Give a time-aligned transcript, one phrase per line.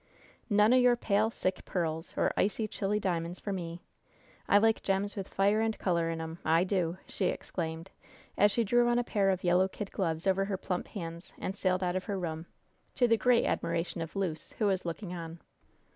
[0.49, 3.83] "None o' your pale, sick pearls, or icy, chilly diamonds for me!
[4.49, 6.39] I like gems with fire and color in 'em.
[6.43, 7.91] I do!" she exclaimed,
[8.35, 11.55] as she drew on a pair of yellow kid gloves over her plump hands, and
[11.55, 12.47] sailed out of her room,
[12.95, 15.39] to the great admiration of Luce, who was looking on.